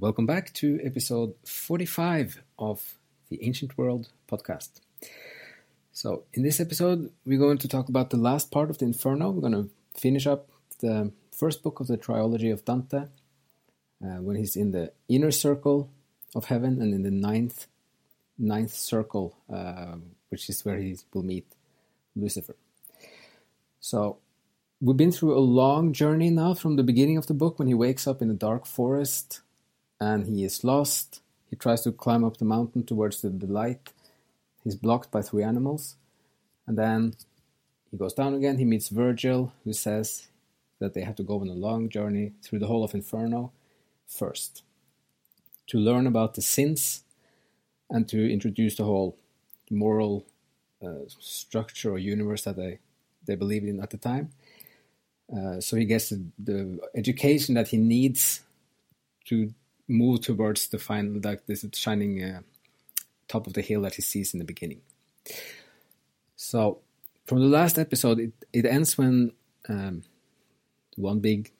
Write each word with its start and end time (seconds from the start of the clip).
Welcome 0.00 0.24
back 0.24 0.54
to 0.54 0.80
episode 0.82 1.34
45 1.44 2.42
of 2.58 2.94
the 3.28 3.44
Ancient 3.44 3.76
World 3.76 4.08
podcast. 4.26 4.80
So, 5.92 6.22
in 6.32 6.42
this 6.42 6.60
episode, 6.60 7.10
we're 7.26 7.38
going 7.38 7.58
to 7.58 7.68
talk 7.68 7.90
about 7.90 8.08
the 8.08 8.16
last 8.16 8.50
part 8.50 8.70
of 8.70 8.78
the 8.78 8.86
Inferno. 8.86 9.30
We're 9.30 9.42
going 9.42 9.64
to 9.64 9.70
finish 9.94 10.26
up 10.26 10.48
the 10.80 11.12
first 11.30 11.62
book 11.62 11.78
of 11.78 11.88
the 11.88 11.98
trilogy 11.98 12.48
of 12.48 12.64
Dante 12.64 13.08
uh, 14.02 14.22
when 14.22 14.36
he's 14.36 14.56
in 14.56 14.70
the 14.70 14.92
inner 15.10 15.30
circle 15.30 15.90
of 16.34 16.46
heaven 16.46 16.80
and 16.80 16.94
in 16.94 17.02
the 17.02 17.10
ninth, 17.10 17.66
ninth 18.38 18.72
circle, 18.72 19.36
uh, 19.52 19.96
which 20.30 20.48
is 20.48 20.64
where 20.64 20.78
he 20.78 20.96
will 21.12 21.22
meet 21.22 21.54
Lucifer. 22.16 22.56
So, 23.78 24.16
we've 24.80 24.96
been 24.96 25.12
through 25.12 25.36
a 25.36 25.40
long 25.40 25.92
journey 25.92 26.30
now 26.30 26.54
from 26.54 26.76
the 26.76 26.82
beginning 26.82 27.18
of 27.18 27.26
the 27.26 27.34
book 27.34 27.58
when 27.58 27.68
he 27.68 27.74
wakes 27.74 28.06
up 28.06 28.22
in 28.22 28.30
a 28.30 28.34
dark 28.34 28.64
forest 28.64 29.42
and 30.02 30.26
he 30.26 30.44
is 30.44 30.64
lost. 30.64 31.20
He 31.48 31.56
tries 31.56 31.82
to 31.82 31.92
climb 31.92 32.24
up 32.24 32.36
the 32.38 32.44
mountain 32.44 32.82
towards 32.84 33.20
the, 33.20 33.30
light. 33.46 33.92
He's 34.64 34.74
blocked 34.74 35.10
by 35.10 35.22
three 35.22 35.44
animals. 35.44 35.96
And 36.66 36.76
then 36.76 37.14
he 37.90 37.96
goes 37.96 38.14
down 38.14 38.34
again. 38.34 38.58
He 38.58 38.64
meets 38.64 38.88
Virgil, 38.88 39.52
who 39.64 39.72
says 39.72 40.28
that 40.80 40.94
they 40.94 41.02
have 41.02 41.16
to 41.16 41.22
go 41.22 41.40
on 41.40 41.48
a 41.48 41.64
long 41.68 41.88
journey 41.88 42.32
through 42.42 42.58
the 42.58 42.66
whole 42.66 42.84
of 42.84 42.94
Inferno 42.94 43.52
first 44.06 44.62
to 45.68 45.78
learn 45.78 46.06
about 46.06 46.34
the 46.34 46.42
sins 46.42 47.04
and 47.88 48.08
to 48.08 48.32
introduce 48.32 48.74
the 48.76 48.84
whole 48.84 49.16
moral 49.70 50.24
uh, 50.84 51.04
structure 51.20 51.90
or 51.92 51.98
universe 51.98 52.42
that 52.42 52.56
they, 52.56 52.78
they 53.26 53.36
believed 53.36 53.66
in 53.66 53.80
at 53.80 53.90
the 53.90 53.96
time. 53.96 54.30
Uh, 55.34 55.60
so 55.60 55.76
he 55.76 55.84
gets 55.84 56.08
the, 56.10 56.20
the 56.38 56.80
education 56.94 57.54
that 57.54 57.68
he 57.68 57.76
needs 57.76 58.40
to 59.26 59.54
move 59.88 60.20
towards 60.22 60.68
the 60.68 60.78
final, 60.78 61.20
like 61.22 61.46
this 61.46 61.64
shining 61.74 62.22
uh, 62.22 62.40
top 63.28 63.46
of 63.46 63.54
the 63.54 63.62
hill 63.62 63.82
that 63.82 63.94
he 63.94 64.02
sees 64.02 64.32
in 64.32 64.38
the 64.38 64.44
beginning. 64.44 64.80
So, 66.36 66.80
from 67.26 67.40
the 67.40 67.46
last 67.46 67.78
episode, 67.78 68.18
it, 68.18 68.32
it 68.52 68.66
ends 68.66 68.98
when 68.98 69.32
um, 69.68 70.02
one 70.96 71.20
big 71.20 71.52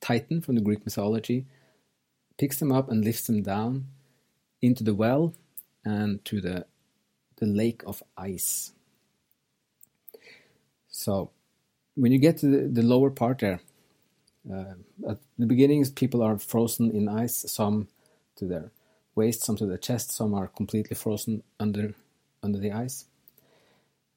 titan 0.00 0.40
from 0.40 0.54
the 0.54 0.60
Greek 0.60 0.84
mythology 0.84 1.46
picks 2.38 2.58
them 2.58 2.72
up 2.72 2.90
and 2.90 3.04
lifts 3.04 3.26
them 3.26 3.42
down 3.42 3.86
into 4.62 4.82
the 4.82 4.94
well 4.94 5.34
and 5.84 6.24
to 6.24 6.40
the 6.40 6.66
the 7.36 7.46
lake 7.46 7.82
of 7.86 8.02
ice. 8.16 8.72
So, 10.88 11.30
when 11.94 12.12
you 12.12 12.18
get 12.18 12.38
to 12.38 12.46
the, 12.46 12.68
the 12.68 12.82
lower 12.82 13.10
part 13.10 13.38
there, 13.38 13.60
Uh, 14.48 14.74
at 15.08 15.18
the 15.38 15.46
beginnings, 15.46 15.90
people 15.90 16.22
are 16.22 16.38
frozen 16.38 16.90
in 16.90 17.08
ice, 17.08 17.44
some 17.50 17.88
to 18.36 18.46
their 18.46 18.70
waist, 19.14 19.42
some 19.42 19.56
to 19.56 19.66
their 19.66 19.78
chest, 19.78 20.12
some 20.12 20.34
are 20.34 20.46
completely 20.48 20.94
frozen 20.94 21.42
under 21.58 21.94
under 22.42 22.58
the 22.58 22.72
ice. 22.72 23.04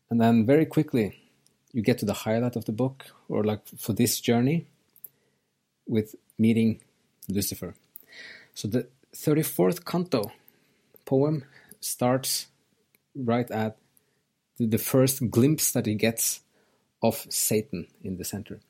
And 0.09 0.21
then 0.21 0.45
very 0.45 0.65
quickly, 0.65 1.19
you 1.73 1.81
get 1.81 1.97
to 1.99 2.05
the 2.05 2.13
highlight 2.13 2.55
of 2.55 2.65
the 2.65 2.71
book, 2.71 3.05
or 3.27 3.43
like 3.43 3.67
for 3.77 3.93
this 3.93 4.21
journey, 4.21 4.67
with 5.87 6.15
meeting 6.37 6.79
Lucifer. 7.27 7.73
So 8.53 8.67
the 8.67 8.87
34th 9.15 9.83
canto 9.83 10.31
poem 11.05 11.43
starts 11.81 12.47
right 13.15 13.49
at 13.51 13.77
the 14.57 14.77
first 14.77 15.29
glimpse 15.29 15.71
that 15.71 15.85
he 15.85 15.95
gets 15.95 16.41
of 17.01 17.25
Satan 17.29 17.87
in 18.01 18.17
the 18.17 18.23
center 18.23 18.61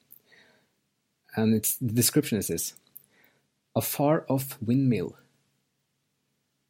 and 1.35 1.53
it's 1.53 1.75
the 1.77 1.91
description 1.91 2.37
is 2.37 2.47
this. 2.47 2.73
A 3.75 3.81
far 3.81 4.25
off 4.29 4.57
windmill 4.61 5.17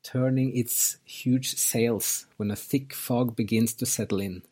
turning 0.03 0.55
its 0.55 0.97
huge 1.05 1.55
sails 1.55 2.25
when 2.37 2.51
a 2.51 2.55
thick 2.55 2.93
fog 2.93 3.35
begins 3.35 3.73
to 3.73 3.85
settle 3.85 4.19
in 4.19 4.43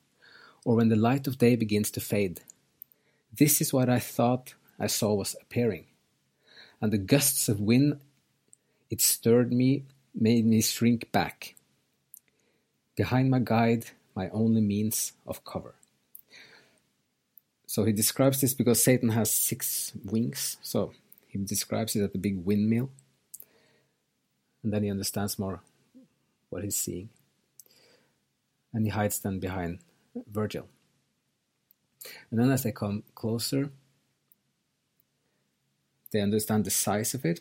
or 0.64 0.76
when 0.76 0.90
the 0.90 0.96
light 0.96 1.28
of 1.28 1.38
day 1.38 1.56
begins 1.56 1.92
to 1.92 2.00
fade. 2.00 2.42
This 3.34 3.62
is 3.62 3.74
what 3.74 3.90
i 3.90 4.00
thought 4.00 4.54
i 4.80 4.88
saw 4.88 5.14
was 5.14 5.36
appearing. 5.42 5.86
And 6.82 6.92
the 6.92 6.98
gusts 6.98 7.48
of 7.48 7.60
wind 7.60 8.00
it 8.90 9.02
stirred 9.02 9.54
me 9.54 9.86
made 10.14 10.46
me 10.46 10.62
shrink 10.62 11.12
back. 11.12 11.56
Behind 12.96 13.30
my 13.30 13.40
guide 13.40 13.86
my 14.16 14.30
only 14.30 14.62
means 14.62 15.14
of 15.26 15.46
cover 15.46 15.76
so 17.72 17.86
he 17.86 17.94
describes 17.94 18.42
this 18.42 18.54
because 18.54 18.84
Satan 18.84 19.08
has 19.12 19.32
six 19.32 19.94
wings. 20.04 20.58
So 20.62 20.92
he 21.30 21.38
describes 21.38 21.96
it 21.96 22.04
as 22.04 22.14
a 22.14 22.18
big 22.18 22.44
windmill. 22.44 22.90
And 24.62 24.74
then 24.74 24.84
he 24.84 24.92
understands 24.92 25.40
more 25.40 25.62
what 26.50 26.66
he's 26.66 26.76
seeing. 26.76 27.08
And 28.74 28.86
he 28.86 28.92
hides 28.92 29.20
then 29.20 29.40
behind 29.40 29.80
Virgil. 30.30 30.68
And 32.30 32.42
then 32.42 32.52
as 32.52 32.64
they 32.64 32.74
come 32.74 33.04
closer, 33.16 33.70
they 36.12 36.20
understand 36.20 36.66
the 36.66 36.72
size 36.72 37.14
of 37.14 37.24
it 37.24 37.40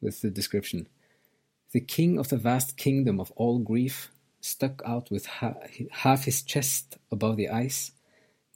with 0.00 0.20
the 0.20 0.30
description. 0.30 0.88
The 1.70 1.80
king 1.80 2.18
of 2.18 2.28
the 2.28 2.36
vast 2.36 2.76
kingdom 2.76 3.20
of 3.20 3.30
all 3.36 3.60
grief 3.60 4.10
stuck 4.40 4.82
out 4.84 5.12
with 5.12 5.26
ha- 5.26 5.62
half 5.92 6.24
his 6.24 6.42
chest 6.42 6.98
above 7.12 7.36
the 7.36 7.50
ice 7.50 7.92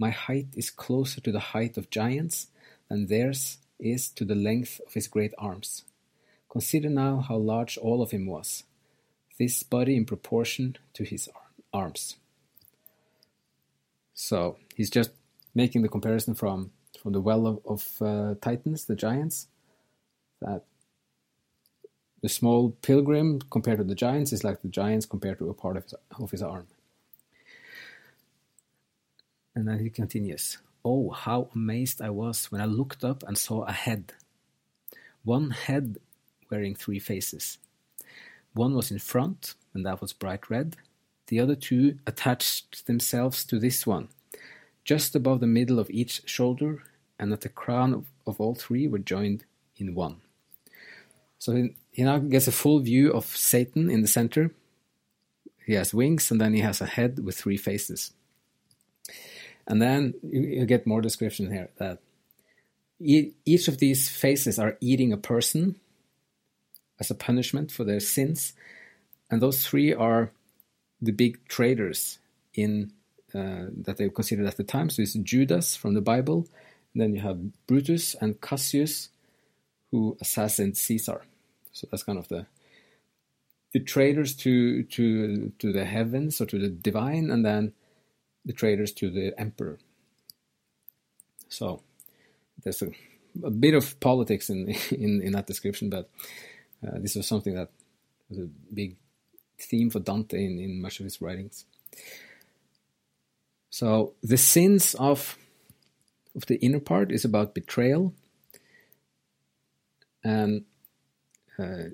my 0.02 0.10
height 0.10 0.48
is 0.56 0.78
closer 0.84 1.20
to 1.20 1.32
the 1.32 1.46
height 1.54 1.76
of 1.76 1.94
giants 2.00 2.48
than 2.88 3.06
theirs 3.06 3.58
is 3.78 4.08
to 4.08 4.24
the 4.24 4.34
length 4.48 4.80
of 4.86 4.92
his 4.94 5.06
great 5.06 5.32
arms. 5.38 5.84
Consider 6.50 6.90
now 6.90 7.14
how 7.28 7.36
large 7.36 7.78
all 7.78 8.02
of 8.02 8.10
him 8.10 8.26
was, 8.26 8.64
this 9.38 9.62
body 9.62 9.94
in 9.96 10.04
proportion 10.04 10.76
to 10.96 11.04
his 11.04 11.28
arms. 11.72 12.16
So 14.12 14.56
he's 14.76 14.90
just 14.90 15.12
making 15.54 15.82
the 15.82 15.94
comparison 15.96 16.34
from, 16.34 16.72
from 17.00 17.12
the 17.12 17.20
well 17.28 17.46
of, 17.46 17.56
of 17.74 17.82
uh, 18.02 18.34
Titans, 18.46 18.84
the 18.84 18.96
giants, 18.96 19.46
that 20.40 20.64
the 22.22 22.28
small 22.28 22.70
pilgrim 22.88 23.40
compared 23.50 23.78
to 23.78 23.84
the 23.84 24.00
giants 24.06 24.32
is 24.32 24.44
like 24.44 24.62
the 24.62 24.68
giants 24.80 25.06
compared 25.06 25.38
to 25.38 25.48
a 25.48 25.54
part 25.54 25.76
of 25.76 25.84
his, 25.84 25.94
of 26.18 26.30
his 26.30 26.42
arm. 26.42 26.66
And 29.54 29.68
then 29.68 29.78
he 29.78 29.90
continues, 29.90 30.58
Oh, 30.84 31.10
how 31.10 31.48
amazed 31.54 32.02
I 32.02 32.10
was 32.10 32.50
when 32.50 32.60
I 32.60 32.64
looked 32.64 33.04
up 33.04 33.22
and 33.22 33.38
saw 33.38 33.62
a 33.64 33.72
head. 33.72 34.14
One 35.24 35.50
head 35.50 35.98
wearing 36.50 36.74
three 36.74 36.98
faces. 36.98 37.58
One 38.54 38.74
was 38.74 38.90
in 38.90 38.98
front, 38.98 39.54
and 39.72 39.86
that 39.86 40.00
was 40.00 40.12
bright 40.12 40.50
red. 40.50 40.76
The 41.28 41.40
other 41.40 41.54
two 41.54 41.98
attached 42.06 42.86
themselves 42.86 43.44
to 43.44 43.58
this 43.58 43.86
one, 43.86 44.08
just 44.84 45.14
above 45.14 45.40
the 45.40 45.46
middle 45.46 45.78
of 45.78 45.88
each 45.90 46.22
shoulder, 46.28 46.82
and 47.18 47.32
at 47.32 47.42
the 47.42 47.48
crown 47.48 47.94
of, 47.94 48.06
of 48.26 48.40
all 48.40 48.54
three 48.54 48.88
were 48.88 48.98
joined 48.98 49.44
in 49.76 49.94
one. 49.94 50.16
So 51.38 51.54
he, 51.54 51.74
he 51.92 52.02
now 52.02 52.18
gets 52.18 52.48
a 52.48 52.52
full 52.52 52.80
view 52.80 53.12
of 53.12 53.24
Satan 53.24 53.90
in 53.90 54.02
the 54.02 54.08
center. 54.08 54.50
He 55.64 55.74
has 55.74 55.94
wings, 55.94 56.30
and 56.30 56.40
then 56.40 56.52
he 56.52 56.60
has 56.60 56.80
a 56.80 56.86
head 56.86 57.20
with 57.20 57.38
three 57.38 57.56
faces. 57.56 58.12
And 59.66 59.80
then 59.80 60.14
you, 60.22 60.40
you 60.40 60.66
get 60.66 60.86
more 60.86 61.00
description 61.00 61.50
here 61.50 61.70
that 61.78 61.98
e 63.00 63.32
each 63.44 63.68
of 63.68 63.78
these 63.78 64.08
faces 64.08 64.58
are 64.58 64.76
eating 64.80 65.12
a 65.12 65.16
person 65.16 65.76
as 67.00 67.10
a 67.10 67.14
punishment 67.14 67.72
for 67.72 67.84
their 67.84 68.00
sins, 68.00 68.52
and 69.30 69.40
those 69.40 69.66
three 69.66 69.92
are 69.94 70.30
the 71.00 71.12
big 71.12 71.46
traitors 71.48 72.18
in 72.54 72.92
uh, 73.34 73.66
that 73.84 73.96
they 73.96 74.04
were 74.04 74.14
considered 74.14 74.46
at 74.46 74.56
the 74.56 74.64
time. 74.64 74.90
So 74.90 75.02
it's 75.02 75.14
Judas 75.14 75.74
from 75.74 75.94
the 75.94 76.00
Bible, 76.00 76.46
and 76.92 77.02
then 77.02 77.14
you 77.14 77.20
have 77.22 77.66
Brutus 77.66 78.14
and 78.20 78.40
Cassius, 78.40 79.08
who 79.90 80.16
assassinated 80.20 80.76
Caesar. 80.76 81.22
So 81.72 81.88
that's 81.90 82.04
kind 82.04 82.18
of 82.18 82.28
the 82.28 82.46
the 83.72 83.80
traitors 83.80 84.36
to 84.36 84.82
to 84.84 85.50
to 85.58 85.72
the 85.72 85.84
heavens 85.84 86.40
or 86.40 86.46
to 86.46 86.58
the 86.58 86.68
divine, 86.68 87.30
and 87.30 87.44
then 87.44 87.72
the 88.44 88.52
traitors 88.52 88.92
to 88.92 89.10
the 89.10 89.38
emperor. 89.38 89.78
So 91.48 91.82
there's 92.62 92.82
a, 92.82 92.90
a 93.42 93.50
bit 93.50 93.74
of 93.74 93.98
politics 94.00 94.50
in 94.50 94.68
in, 94.90 95.20
in 95.22 95.32
that 95.32 95.46
description, 95.46 95.90
but 95.90 96.10
uh, 96.86 96.98
this 96.98 97.14
was 97.14 97.26
something 97.26 97.54
that 97.54 97.70
was 98.28 98.38
a 98.38 98.48
big 98.72 98.96
theme 99.58 99.90
for 99.90 100.00
Dante 100.00 100.44
in, 100.44 100.58
in 100.58 100.80
much 100.82 100.98
of 100.98 101.04
his 101.04 101.20
writings. 101.20 101.64
So 103.70 104.14
the 104.22 104.36
sins 104.36 104.94
of 104.94 105.38
of 106.34 106.46
the 106.46 106.56
inner 106.56 106.80
part 106.80 107.12
is 107.12 107.24
about 107.24 107.54
betrayal 107.54 108.14
and 110.24 110.64
uh, 111.58 111.90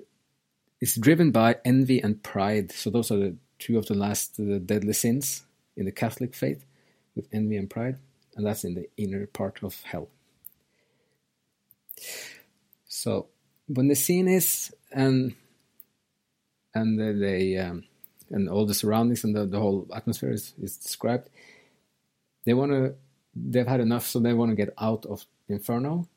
it's 0.79 0.95
driven 0.95 1.31
by 1.31 1.57
envy 1.65 1.99
and 1.99 2.23
pride. 2.23 2.71
So 2.71 2.89
those 2.89 3.11
are 3.11 3.17
the 3.17 3.35
two 3.57 3.77
of 3.77 3.87
the 3.87 3.95
last 3.95 4.37
deadly 4.65 4.93
sins 4.93 5.43
in 5.79 5.85
the 5.85 5.91
Catholic 5.91 6.35
faith, 6.35 6.65
with 7.15 7.27
envy 7.31 7.57
and 7.57 7.69
pride, 7.69 7.97
and 8.35 8.45
that's 8.45 8.63
in 8.63 8.75
the 8.75 8.87
inner 8.97 9.25
part 9.25 9.63
of 9.63 9.81
hell. 9.83 10.09
So 12.85 13.27
when 13.67 13.87
the 13.87 13.95
scene 13.95 14.27
is 14.27 14.73
and 14.91 15.35
and 16.75 16.99
the, 16.99 17.13
the 17.13 17.57
um, 17.57 17.83
and 18.29 18.49
all 18.49 18.65
the 18.65 18.73
surroundings 18.73 19.23
and 19.23 19.35
the, 19.35 19.45
the 19.45 19.59
whole 19.59 19.87
atmosphere 19.95 20.31
is, 20.31 20.53
is 20.61 20.77
described, 20.77 21.29
they 22.45 22.53
want 22.53 22.71
to 22.71 22.95
they've 23.35 23.67
had 23.67 23.79
enough, 23.79 24.05
so 24.05 24.19
they 24.19 24.33
want 24.33 24.51
to 24.51 24.55
get 24.55 24.73
out 24.79 25.05
of 25.05 25.25
inferno 25.47 26.07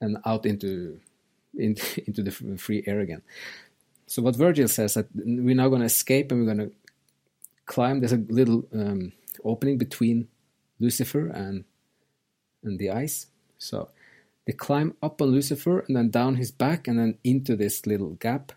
and 0.00 0.18
out 0.24 0.46
into 0.46 1.00
into, 1.56 2.02
into 2.06 2.22
the 2.22 2.30
free 2.30 2.84
air 2.86 3.00
again. 3.00 3.22
So 4.06 4.22
what 4.22 4.36
Virgil 4.36 4.68
says 4.68 4.94
that 4.94 5.06
we're 5.14 5.54
now 5.54 5.68
going 5.68 5.80
to 5.80 5.86
escape 5.86 6.32
and 6.32 6.40
we're 6.40 6.54
going 6.54 6.68
to 6.68 6.74
climb. 7.68 8.00
There's 8.00 8.12
a 8.12 8.24
little 8.28 8.64
um, 8.72 9.12
opening 9.44 9.78
between 9.78 10.26
Lucifer 10.80 11.28
and 11.28 11.64
and 12.64 12.78
the 12.80 12.90
ice. 12.90 13.26
So 13.58 13.90
they 14.46 14.52
climb 14.52 14.96
up 15.00 15.22
on 15.22 15.28
Lucifer 15.28 15.84
and 15.86 15.96
then 15.96 16.10
down 16.10 16.34
his 16.34 16.50
back 16.50 16.88
and 16.88 16.98
then 16.98 17.18
into 17.22 17.54
this 17.54 17.86
little 17.86 18.14
gap 18.14 18.52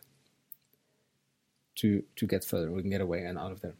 to 1.75 2.03
to 2.15 2.25
get 2.25 2.43
further. 2.43 2.71
We 2.71 2.81
can 2.81 2.89
get 2.89 3.01
away 3.01 3.23
and 3.23 3.37
out 3.37 3.51
of 3.51 3.61
there. 3.61 3.75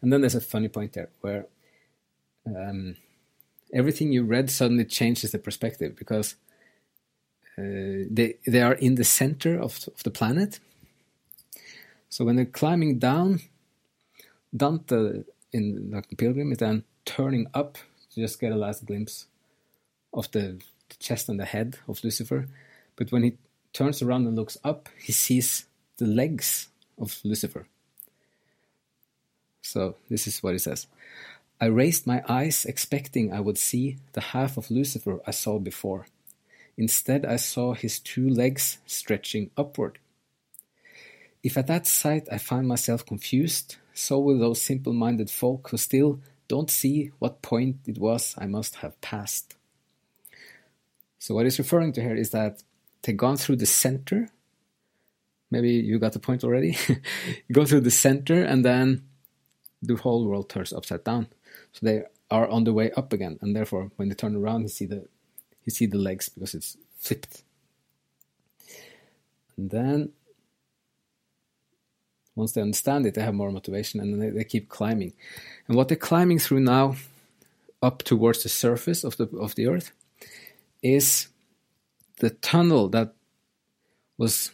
And 0.00 0.12
then 0.12 0.20
there's 0.20 0.36
a 0.36 0.40
funny 0.40 0.68
point 0.68 0.92
there 0.92 1.10
where 1.20 1.46
um, 2.46 2.96
everything 3.72 4.12
you 4.12 4.24
read 4.24 4.50
suddenly 4.50 4.84
changes 4.84 5.32
the 5.32 5.38
perspective 5.38 5.96
because 5.96 6.36
uh, 7.58 8.06
they 8.10 8.36
they 8.46 8.62
are 8.62 8.74
in 8.74 8.94
the 8.94 9.04
center 9.04 9.58
of, 9.58 9.88
of 9.94 10.02
the 10.02 10.10
planet. 10.10 10.60
So 12.08 12.24
when 12.24 12.36
they're 12.36 12.44
climbing 12.44 13.00
down, 13.00 13.40
Dante 14.56 15.24
in 15.52 15.90
like 15.90 16.08
the 16.08 16.16
Pilgrim 16.16 16.52
is 16.52 16.58
then 16.58 16.84
turning 17.04 17.46
up 17.54 17.78
to 18.12 18.20
just 18.20 18.40
get 18.40 18.52
a 18.52 18.56
last 18.56 18.86
glimpse 18.86 19.26
of 20.12 20.30
the, 20.32 20.60
the 20.88 20.96
chest 20.98 21.28
and 21.28 21.38
the 21.38 21.44
head 21.44 21.78
of 21.88 22.02
Lucifer. 22.04 22.48
But 22.96 23.10
when 23.10 23.24
he 23.24 23.36
turns 23.72 24.02
around 24.02 24.26
and 24.26 24.36
looks 24.36 24.56
up, 24.62 24.88
he 24.98 25.12
sees 25.12 25.66
the 25.96 26.06
legs 26.06 26.68
of 26.98 27.18
Lucifer. 27.24 27.66
So 29.62 29.96
this 30.08 30.26
is 30.26 30.42
what 30.42 30.52
he 30.52 30.58
says. 30.58 30.86
I 31.60 31.66
raised 31.66 32.06
my 32.06 32.22
eyes, 32.28 32.64
expecting 32.64 33.32
I 33.32 33.40
would 33.40 33.58
see 33.58 33.96
the 34.12 34.20
half 34.20 34.56
of 34.56 34.70
Lucifer 34.70 35.20
I 35.26 35.30
saw 35.30 35.58
before. 35.58 36.06
Instead, 36.76 37.24
I 37.24 37.36
saw 37.36 37.74
his 37.74 37.98
two 37.98 38.28
legs 38.28 38.78
stretching 38.86 39.50
upward. 39.56 39.98
If 41.42 41.56
at 41.56 41.66
that 41.68 41.86
sight 41.86 42.26
I 42.30 42.38
find 42.38 42.66
myself 42.66 43.06
confused, 43.06 43.76
so 43.94 44.18
will 44.18 44.38
those 44.38 44.60
simple 44.60 44.92
minded 44.92 45.30
folk 45.30 45.70
who 45.70 45.76
still 45.76 46.20
don't 46.48 46.70
see 46.70 47.12
what 47.20 47.42
point 47.42 47.76
it 47.86 47.98
was 47.98 48.34
I 48.36 48.46
must 48.46 48.76
have 48.76 49.00
passed. 49.00 49.56
So, 51.18 51.34
what 51.34 51.46
he's 51.46 51.58
referring 51.58 51.92
to 51.94 52.02
here 52.02 52.14
is 52.14 52.30
that 52.30 52.62
they've 53.02 53.16
gone 53.16 53.36
through 53.36 53.56
the 53.56 53.66
center. 53.66 54.28
Maybe 55.50 55.70
you 55.70 55.98
got 55.98 56.12
the 56.12 56.18
point 56.18 56.44
already. 56.44 56.76
go 57.52 57.64
through 57.64 57.80
the 57.80 57.90
center, 57.90 58.42
and 58.42 58.64
then 58.64 59.04
the 59.80 59.94
whole 59.94 60.26
world 60.26 60.50
turns 60.50 60.72
upside 60.72 61.04
down. 61.04 61.28
So, 61.72 61.86
they 61.86 62.02
are 62.30 62.48
on 62.48 62.64
the 62.64 62.72
way 62.74 62.90
up 62.92 63.12
again, 63.12 63.38
and 63.40 63.56
therefore, 63.56 63.90
when 63.96 64.08
they 64.08 64.14
turn 64.14 64.36
around, 64.36 64.62
you 64.62 64.68
see 64.68 64.86
the 64.86 65.06
you 65.64 65.70
see 65.70 65.86
the 65.86 65.98
legs 65.98 66.28
because 66.28 66.54
it's 66.54 66.76
flipped. 66.98 67.42
And 69.56 69.70
then 69.70 70.12
once 72.34 72.52
they 72.52 72.60
understand 72.60 73.06
it, 73.06 73.14
they 73.14 73.22
have 73.22 73.34
more 73.34 73.50
motivation 73.50 74.00
and 74.00 74.20
they, 74.20 74.30
they 74.30 74.44
keep 74.44 74.68
climbing. 74.68 75.12
And 75.68 75.76
what 75.76 75.88
they're 75.88 75.96
climbing 75.96 76.38
through 76.38 76.60
now, 76.60 76.96
up 77.82 78.02
towards 78.02 78.42
the 78.42 78.48
surface 78.48 79.04
of 79.04 79.16
the 79.16 79.24
of 79.38 79.54
the 79.54 79.66
earth, 79.66 79.92
is 80.82 81.28
the 82.18 82.30
tunnel 82.30 82.88
that 82.88 83.14
was 84.16 84.52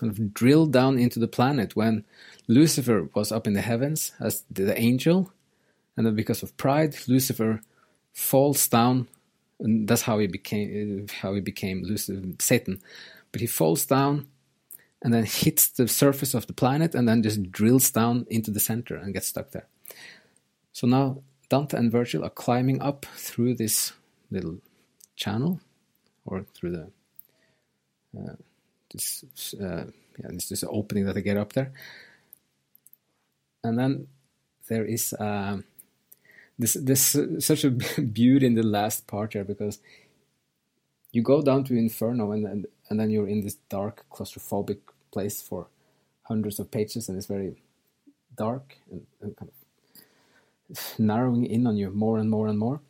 kind 0.00 0.12
of 0.12 0.34
drilled 0.34 0.72
down 0.72 0.98
into 0.98 1.18
the 1.18 1.28
planet 1.28 1.76
when 1.76 2.04
Lucifer 2.46 3.08
was 3.14 3.32
up 3.32 3.46
in 3.46 3.52
the 3.52 3.60
heavens 3.60 4.12
as 4.20 4.44
the 4.50 4.78
angel, 4.78 5.32
and 5.96 6.06
then 6.06 6.14
because 6.14 6.42
of 6.42 6.56
pride, 6.56 6.96
Lucifer 7.06 7.60
falls 8.12 8.66
down 8.68 9.06
and 9.60 9.88
that's 9.88 10.02
how 10.02 10.18
he 10.18 10.26
became 10.26 11.06
how 11.20 11.34
he 11.34 11.40
became 11.40 11.82
Lucifer, 11.82 12.22
Satan. 12.38 12.80
But 13.32 13.40
he 13.40 13.46
falls 13.46 13.86
down 13.86 14.28
and 15.02 15.14
then 15.14 15.24
hits 15.24 15.68
the 15.68 15.86
surface 15.86 16.34
of 16.34 16.46
the 16.46 16.52
planet 16.52 16.94
and 16.94 17.08
then 17.08 17.22
just 17.22 17.50
drills 17.50 17.90
down 17.90 18.26
into 18.28 18.50
the 18.50 18.60
center 18.60 18.96
and 18.96 19.14
gets 19.14 19.28
stuck 19.28 19.50
there. 19.50 19.68
So 20.72 20.86
now 20.86 21.22
Dante 21.48 21.76
and 21.76 21.90
Virgil 21.90 22.24
are 22.24 22.30
climbing 22.30 22.82
up 22.82 23.06
through 23.16 23.54
this 23.54 23.92
little 24.30 24.58
channel 25.16 25.60
or 26.26 26.44
through 26.54 26.72
the 26.72 26.90
uh, 28.18 28.36
this 28.92 29.54
uh, 29.60 29.84
yeah 30.18 30.30
this, 30.30 30.48
this 30.48 30.64
opening 30.68 31.04
that 31.06 31.14
they 31.14 31.22
get 31.22 31.36
up 31.36 31.52
there, 31.52 31.72
and 33.62 33.78
then 33.78 34.08
there 34.68 34.84
is. 34.84 35.12
Uh, 35.14 35.58
this 36.58 36.74
this 36.74 37.16
such 37.38 37.64
a 37.64 37.70
beauty 38.20 38.46
in 38.46 38.54
the 38.54 38.62
last 38.62 39.06
part 39.06 39.32
here 39.32 39.44
because 39.44 39.78
you 41.12 41.22
go 41.22 41.40
down 41.40 41.64
to 41.64 41.74
Inferno 41.74 42.32
and 42.32 42.46
and, 42.46 42.66
and 42.88 42.98
then 42.98 43.10
you're 43.10 43.28
in 43.28 43.42
this 43.42 43.56
dark 43.68 44.04
claustrophobic 44.10 44.78
place 45.10 45.40
for 45.42 45.68
hundreds 46.22 46.58
of 46.58 46.70
pages 46.70 47.08
and 47.08 47.16
it's 47.16 47.26
very 47.26 47.62
dark 48.36 48.76
and, 48.90 49.06
and 49.20 49.36
kind 49.36 49.50
of 50.70 50.98
narrowing 50.98 51.46
in 51.46 51.66
on 51.66 51.76
you 51.76 51.90
more 51.90 52.18
and 52.18 52.30
more 52.30 52.46
and 52.46 52.58
more. 52.58 52.80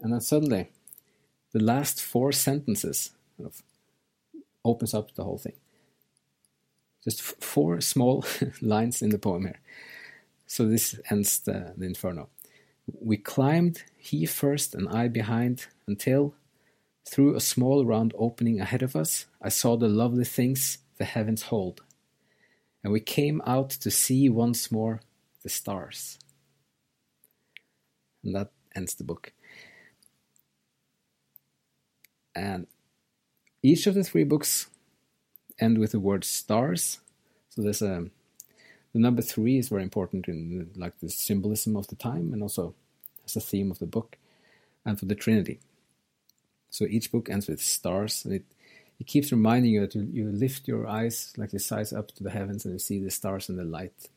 And 0.00 0.12
then 0.12 0.20
suddenly 0.20 0.70
the 1.52 1.62
last 1.62 2.00
four 2.02 2.32
sentences 2.32 3.10
kind 3.36 3.46
of 3.46 3.62
opens 4.64 4.94
up 4.94 5.14
the 5.14 5.24
whole 5.24 5.38
thing. 5.38 5.54
Just 7.02 7.22
four 7.22 7.80
small 7.80 8.24
lines 8.60 9.02
in 9.02 9.10
the 9.10 9.18
poem 9.18 9.44
here. 9.44 9.60
So 10.46 10.66
this 10.66 10.98
ends 11.10 11.40
the, 11.40 11.74
the 11.76 11.86
inferno. 11.86 12.28
We 13.00 13.18
climbed, 13.18 13.82
he 13.96 14.24
first 14.24 14.74
and 14.74 14.88
I 14.88 15.08
behind, 15.08 15.66
until, 15.86 16.34
through 17.08 17.34
a 17.34 17.40
small 17.40 17.86
round 17.86 18.12
opening 18.18 18.60
ahead 18.60 18.82
of 18.82 18.94
us, 18.94 19.26
I 19.40 19.48
saw 19.48 19.76
the 19.76 19.88
lovely 19.88 20.24
things 20.24 20.78
the 20.98 21.04
heavens 21.04 21.42
hold. 21.42 21.82
And 22.84 22.92
we 22.92 23.00
came 23.00 23.40
out 23.46 23.70
to 23.70 23.90
see 23.90 24.28
once 24.28 24.70
more 24.70 25.00
the 25.42 25.48
stars. 25.48 26.18
And 28.22 28.34
that 28.34 28.50
ends 28.76 28.94
the 28.94 29.04
book. 29.04 29.32
And 32.34 32.66
each 33.62 33.86
of 33.86 33.94
the 33.94 34.04
three 34.04 34.24
books 34.24 34.68
end 35.58 35.78
with 35.78 35.92
the 35.92 36.00
word 36.00 36.24
stars. 36.24 37.00
So 37.48 37.62
there's 37.62 37.82
a 37.82 38.10
the 38.94 39.00
number 39.00 39.22
three 39.22 39.58
is 39.58 39.68
very 39.68 39.82
important 39.82 40.28
in 40.28 40.70
like 40.74 40.98
the 41.00 41.10
symbolism 41.10 41.76
of 41.76 41.88
the 41.88 41.96
time 41.96 42.32
and 42.32 42.42
also 42.42 42.74
as 43.24 43.36
a 43.36 43.40
theme 43.40 43.70
of 43.70 43.78
the 43.78 43.86
book 43.86 44.16
and 44.84 44.98
for 44.98 45.04
the 45.04 45.14
Trinity. 45.14 45.60
So 46.70 46.84
each 46.84 47.10
book 47.10 47.28
ends 47.30 47.48
with 47.48 47.60
stars, 47.60 48.24
and 48.24 48.34
it, 48.34 48.44
it 49.00 49.06
keeps 49.06 49.32
reminding 49.32 49.72
you 49.72 49.80
that 49.80 49.94
you, 49.94 50.02
you 50.12 50.24
lift 50.30 50.68
your 50.68 50.86
eyes 50.86 51.32
like 51.36 51.50
the 51.50 51.58
size 51.58 51.92
up 51.92 52.08
to 52.12 52.22
the 52.22 52.30
heavens 52.30 52.64
and 52.64 52.74
you 52.74 52.78
see 52.78 53.02
the 53.02 53.10
stars 53.10 53.48
and 53.48 53.58
the 53.58 53.64
light. 53.64 54.08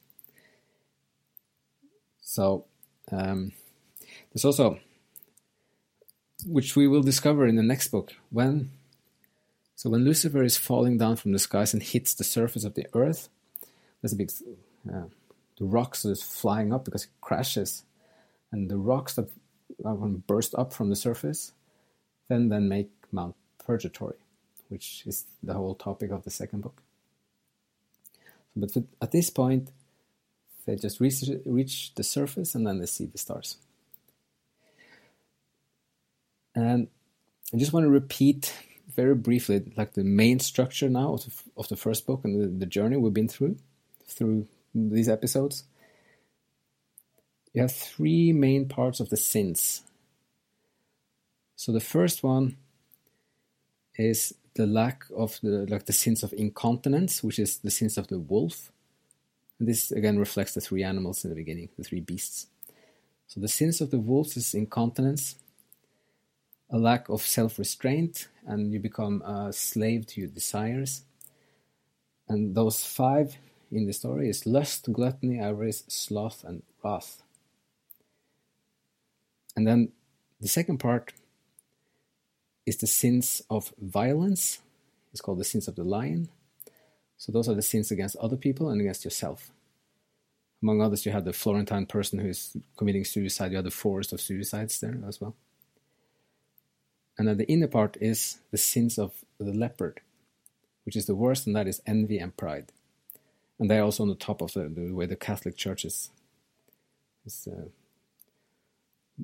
So 2.22 2.66
um, 3.12 3.52
there's 4.34 4.46
also, 4.46 4.80
which 6.46 6.76
we 6.76 6.88
will 6.88 7.04
discover 7.04 7.46
in 7.46 7.56
the 7.56 7.64
next 7.64 7.90
book, 7.90 8.14
when 8.30 8.72
so 9.76 9.90
when 9.90 10.06
Lucifer 10.06 10.44
is 10.44 10.58
falling 10.58 11.00
down 11.00 11.16
from 11.16 11.32
the 11.32 11.40
skies 11.40 11.74
and 11.74 11.82
hits 11.82 12.14
the 12.14 12.24
surface 12.24 12.64
of 12.64 12.76
the 12.76 12.86
earth, 12.94 13.30
there's 14.02 14.14
a 14.14 14.16
big 14.16 14.32
uh, 14.88 15.06
the 15.58 15.66
rocks 15.66 16.06
is 16.06 16.22
flying 16.22 16.72
up 16.72 16.86
because 16.86 17.06
it 17.06 17.10
crashes, 17.20 17.84
and 18.52 18.70
the 18.70 18.78
rocks 18.78 19.16
that 19.16 19.30
burst 20.28 20.54
up 20.56 20.72
from 20.72 20.90
the 20.90 20.96
surface, 20.96 21.54
then 22.32 22.50
then 22.50 22.70
make 22.70 22.90
Mount 23.12 23.36
Purgatory, 23.64 24.18
which 24.70 25.04
is 25.06 25.26
the 25.44 25.54
whole 25.54 25.76
topic 25.76 26.12
of 26.12 26.24
the 26.24 26.32
second 26.32 26.62
book. 26.62 26.82
But 28.56 28.76
at 29.02 29.12
this 29.12 29.30
point, 29.30 29.72
they 30.66 30.76
just 30.76 31.00
reach, 31.00 31.24
reach 31.46 31.94
the 31.96 32.04
surface 32.04 32.56
and 32.56 32.66
then 32.66 32.80
they 32.80 32.86
see 32.86 33.06
the 33.06 33.18
stars. 33.18 33.58
And 36.54 36.88
I 37.54 37.58
just 37.58 37.74
want 37.74 37.86
to 37.86 37.90
repeat 37.90 38.54
very 38.94 39.16
briefly, 39.16 39.72
like 39.78 39.94
the 39.94 40.04
main 40.04 40.40
structure 40.40 40.90
now 40.90 41.14
of 41.14 41.26
the, 41.26 41.32
of 41.58 41.68
the 41.70 41.78
first 41.78 42.06
book 42.06 42.22
and 42.24 42.42
the, 42.42 42.48
the 42.48 42.66
journey 42.66 42.98
we've 42.98 43.14
been 43.14 43.28
through 43.28 43.58
through 44.06 44.48
these 44.76 45.08
episodes. 45.08 45.64
You 47.54 47.62
have 47.62 47.72
three 47.72 48.32
main 48.34 48.68
parts 48.68 49.00
of 49.00 49.10
the 49.10 49.18
sins. 49.18 49.84
So 51.62 51.72
the 51.72 51.80
first 51.80 52.24
one 52.24 52.58
is 53.96 54.34
the 54.56 54.66
lack 54.66 55.04
of 55.16 55.40
the 55.44 55.68
like 55.70 55.86
the 55.86 55.94
sins 55.94 56.24
of 56.24 56.34
incontinence, 56.34 57.24
which 57.24 57.38
is 57.38 57.60
the 57.60 57.70
sins 57.70 58.00
of 58.00 58.08
the 58.08 58.18
wolf. 58.18 58.72
And 59.60 59.68
this 59.68 59.92
again 59.92 60.18
reflects 60.18 60.56
the 60.56 60.62
three 60.62 60.84
animals 60.84 61.24
in 61.24 61.30
the 61.30 61.36
beginning, 61.36 61.70
the 61.78 61.84
three 61.84 62.00
beasts. 62.00 62.48
So 63.28 63.40
the 63.40 63.48
sins 63.48 63.80
of 63.80 63.92
the 63.92 64.00
wolves 64.00 64.36
is 64.38 64.56
incontinence, 64.56 65.36
a 66.72 66.80
lack 66.80 67.10
of 67.10 67.22
self-restraint, 67.22 68.28
and 68.48 68.74
you 68.74 68.80
become 68.80 69.22
a 69.22 69.54
slave 69.54 70.08
to 70.08 70.22
your 70.22 70.32
desires. 70.32 71.04
And 72.28 72.56
those 72.56 72.84
five 72.84 73.38
in 73.72 73.86
the 73.86 73.94
story 73.94 74.30
is 74.30 74.48
lust, 74.48 74.92
gluttony, 74.92 75.40
avarice, 75.40 75.84
sloth, 75.88 76.44
and 76.44 76.64
wrath. 76.84 77.22
And 79.56 79.68
then 79.68 79.92
the 80.40 80.48
second 80.48 80.80
part 80.80 81.14
is 82.72 82.78
the 82.78 82.88
sins 82.88 83.44
of 83.50 83.74
violence. 83.82 84.60
It's 85.12 85.20
called 85.20 85.40
the 85.40 85.52
sins 85.54 85.68
of 85.68 85.76
the 85.76 85.84
lion. 85.84 86.30
So 87.18 87.32
those 87.32 87.50
are 87.50 87.54
the 87.54 87.70
sins 87.74 87.92
against 87.92 88.16
other 88.16 88.38
people 88.38 88.70
and 88.70 88.80
against 88.80 89.04
yourself. 89.04 89.52
Among 90.64 90.82
others, 90.82 91.06
you 91.06 91.12
have 91.12 91.26
the 91.26 91.34
Florentine 91.34 91.86
person 91.86 92.20
who 92.20 92.30
is 92.30 92.56
committing 92.78 93.04
suicide. 93.04 93.52
You 93.52 93.58
have 93.58 93.66
the 93.66 93.82
forest 93.86 94.14
of 94.14 94.22
suicides 94.22 94.80
there 94.80 94.98
as 95.06 95.20
well. 95.20 95.36
And 97.18 97.28
then 97.28 97.38
the 97.38 97.52
inner 97.52 97.68
part 97.68 97.98
is 98.00 98.38
the 98.52 98.58
sins 98.58 98.98
of 98.98 99.12
the 99.38 99.54
leopard, 99.54 100.00
which 100.86 100.96
is 100.96 101.08
the 101.08 101.16
worst, 101.24 101.46
and 101.46 101.56
that 101.58 101.68
is 101.68 101.82
envy 101.86 102.20
and 102.20 102.36
pride. 102.38 102.72
And 103.60 103.70
they're 103.70 103.84
also 103.84 104.04
on 104.04 104.10
the 104.10 104.16
top 104.16 104.42
of 104.42 104.54
the, 104.54 104.70
the 104.70 104.94
way 104.94 105.08
the 105.08 105.18
Catholic 105.18 105.58
Church 105.58 105.84
is, 105.84 106.10
is 107.26 107.50
uh, 107.52 107.66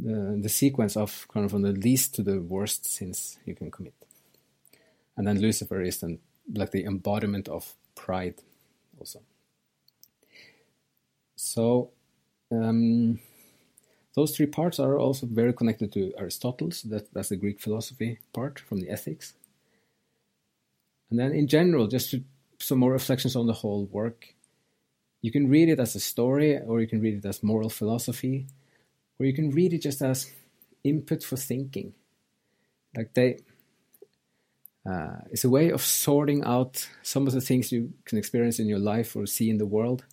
the, 0.03 0.39
the 0.41 0.49
sequence 0.49 0.95
of 0.97 1.27
kind 1.33 1.45
of 1.45 1.51
from 1.51 1.61
the 1.61 1.71
least 1.71 2.15
to 2.15 2.23
the 2.23 2.39
worst 2.39 2.85
sins 2.85 3.39
you 3.45 3.55
can 3.55 3.71
commit. 3.71 3.93
And 5.15 5.27
then 5.27 5.41
Lucifer 5.41 5.81
is 5.81 5.99
then 5.99 6.19
like 6.53 6.71
the 6.71 6.85
embodiment 6.85 7.47
of 7.47 7.75
pride 7.95 8.35
also. 8.99 9.21
So 11.35 11.91
um, 12.51 13.19
those 14.15 14.35
three 14.35 14.45
parts 14.45 14.79
are 14.79 14.97
also 14.97 15.27
very 15.27 15.53
connected 15.53 15.91
to 15.93 16.13
Aristotle's. 16.17 16.83
That, 16.83 17.13
that's 17.13 17.29
the 17.29 17.35
Greek 17.35 17.59
philosophy 17.59 18.19
part 18.33 18.59
from 18.59 18.79
the 18.79 18.89
ethics. 18.89 19.33
And 21.09 21.19
then 21.19 21.31
in 21.31 21.47
general, 21.47 21.87
just 21.87 22.11
to, 22.11 22.23
some 22.59 22.79
more 22.79 22.91
reflections 22.91 23.35
on 23.35 23.47
the 23.47 23.53
whole 23.53 23.85
work. 23.85 24.33
You 25.21 25.31
can 25.31 25.49
read 25.49 25.69
it 25.69 25.79
as 25.79 25.95
a 25.95 25.99
story, 25.99 26.59
or 26.59 26.79
you 26.79 26.87
can 26.87 27.01
read 27.01 27.17
it 27.17 27.25
as 27.25 27.43
moral 27.43 27.69
philosophy, 27.69 28.47
or 29.19 29.25
you 29.25 29.33
can 29.33 29.51
read 29.51 29.73
it 29.73 29.81
just 29.81 30.01
as 30.01 30.31
input 30.83 31.23
for 31.23 31.37
thinking. 31.37 31.93
Like 32.95 33.13
they, 33.13 33.39
uh, 34.89 35.17
it's 35.31 35.43
a 35.43 35.49
way 35.49 35.69
of 35.69 35.81
sorting 35.81 36.43
out 36.43 36.87
some 37.01 37.27
of 37.27 37.33
the 37.33 37.41
things 37.41 37.71
you 37.71 37.93
can 38.05 38.17
experience 38.17 38.59
in 38.59 38.67
your 38.67 38.79
life 38.79 39.15
or 39.15 39.25
see 39.25 39.49
in 39.49 39.57
the 39.57 39.65
world, 39.65 40.05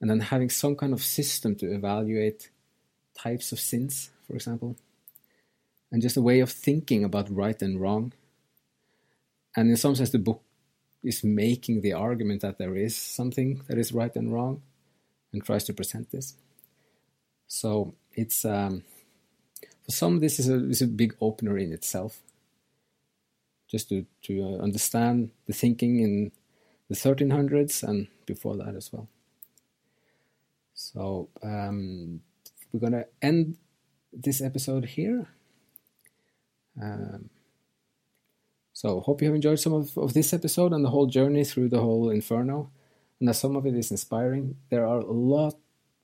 and 0.00 0.08
then 0.08 0.20
having 0.20 0.50
some 0.50 0.76
kind 0.76 0.92
of 0.92 1.02
system 1.02 1.54
to 1.56 1.72
evaluate 1.72 2.50
types 3.16 3.52
of 3.52 3.60
sins, 3.60 4.10
for 4.26 4.34
example, 4.34 4.76
and 5.90 6.02
just 6.02 6.16
a 6.16 6.22
way 6.22 6.40
of 6.40 6.50
thinking 6.50 7.04
about 7.04 7.34
right 7.34 7.60
and 7.62 7.80
wrong. 7.80 8.12
And 9.56 9.70
in 9.70 9.76
some 9.76 9.94
sense, 9.94 10.10
the 10.10 10.18
book 10.18 10.42
is 11.02 11.24
making 11.24 11.80
the 11.80 11.92
argument 11.92 12.42
that 12.42 12.58
there 12.58 12.76
is 12.76 12.96
something 12.96 13.62
that 13.68 13.78
is 13.78 13.92
right 13.92 14.14
and 14.14 14.32
wrong 14.32 14.62
and 15.32 15.44
tries 15.44 15.64
to 15.64 15.72
present 15.72 16.10
this. 16.10 16.34
So 17.46 17.94
it's 18.18 18.44
um, 18.44 18.82
for 19.84 19.92
some 19.92 20.18
this 20.18 20.40
is 20.40 20.48
a, 20.48 20.68
is 20.68 20.82
a 20.82 20.88
big 20.88 21.14
opener 21.20 21.56
in 21.56 21.72
itself. 21.72 22.18
Just 23.70 23.88
to 23.90 24.06
to 24.22 24.32
uh, 24.42 24.62
understand 24.62 25.30
the 25.46 25.52
thinking 25.52 26.00
in 26.00 26.32
the 26.88 26.96
1300s 26.96 27.82
and 27.82 28.08
before 28.26 28.56
that 28.56 28.74
as 28.74 28.92
well. 28.92 29.08
So 30.74 31.28
um, 31.42 32.20
we're 32.72 32.80
gonna 32.80 33.04
end 33.22 33.56
this 34.12 34.40
episode 34.40 34.86
here. 34.86 35.28
Um, 36.80 37.30
so 38.72 39.00
hope 39.00 39.20
you 39.20 39.28
have 39.28 39.34
enjoyed 39.34 39.60
some 39.60 39.74
of, 39.74 39.96
of 39.98 40.14
this 40.14 40.32
episode 40.32 40.72
and 40.72 40.84
the 40.84 40.90
whole 40.90 41.06
journey 41.06 41.44
through 41.44 41.68
the 41.68 41.80
whole 41.80 42.10
Inferno, 42.10 42.70
and 43.20 43.28
that 43.28 43.34
some 43.34 43.54
of 43.54 43.66
it 43.66 43.74
is 43.74 43.90
inspiring. 43.90 44.56
There 44.70 44.86
are 44.86 45.00
a 45.00 45.12
lot 45.12 45.56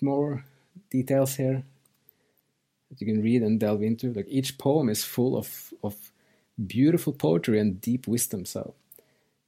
more 0.02 0.44
details 0.90 1.37
here 1.37 1.64
that 2.95 3.05
you 3.05 3.13
can 3.13 3.23
read 3.23 3.43
and 3.43 3.59
delve 3.61 3.83
into. 3.83 4.13
Like 4.13 4.27
each 4.29 4.59
poem 4.59 4.89
is 4.89 5.05
full 5.05 5.37
of 5.37 5.73
of 5.83 6.13
beautiful 6.67 7.13
poetry 7.13 7.59
and 7.59 7.81
deep 7.81 8.07
wisdom. 8.07 8.45
So 8.45 8.75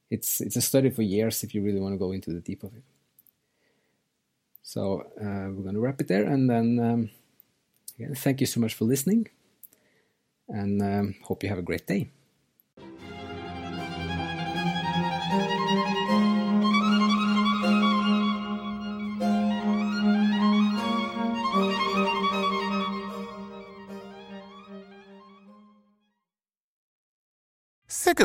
it's 0.09 0.41
it's 0.41 0.55
a 0.55 0.61
study 0.61 0.89
for 0.89 1.01
years 1.01 1.43
if 1.43 1.55
you 1.55 1.61
really 1.61 1.79
want 1.79 1.93
to 1.93 1.99
go 1.99 2.11
into 2.11 2.31
the 2.31 2.41
deep 2.41 2.63
of 2.63 2.75
it. 2.75 2.83
So 4.63 5.01
uh, 5.21 5.49
we're 5.53 5.63
going 5.63 5.75
to 5.75 5.79
wrap 5.79 6.01
it 6.01 6.09
there, 6.09 6.25
and 6.25 6.49
then 6.49 6.79
um, 6.79 7.09
again, 7.97 8.15
thank 8.15 8.41
you 8.41 8.47
so 8.47 8.59
much 8.59 8.73
for 8.73 8.83
listening, 8.83 9.29
and 10.49 10.81
um, 10.81 11.15
hope 11.23 11.41
you 11.41 11.47
have 11.49 11.57
a 11.57 11.61
great 11.61 11.87
day. 11.87 12.09